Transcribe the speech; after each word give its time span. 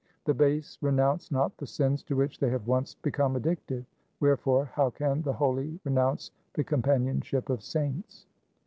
The 0.25 0.33
base 0.33 0.79
renounce 0.81 1.29
not 1.31 1.55
the 1.57 1.67
sins 1.67 2.01
to 2.05 2.15
which 2.15 2.39
they 2.39 2.49
have 2.49 2.65
once 2.65 2.95
bacome 3.03 3.35
addicted. 3.35 3.85
Wherefore 4.19 4.65
how 4.65 4.89
can 4.89 5.21
the 5.21 5.33
holy 5.33 5.79
renounce 5.83 6.31
the 6.55 6.63
companionship 6.63 7.51
of 7.51 7.61
saints 7.61 8.25